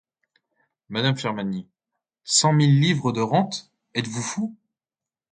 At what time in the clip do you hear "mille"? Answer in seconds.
2.53-2.79